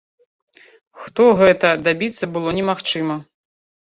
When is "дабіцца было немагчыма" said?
1.87-3.19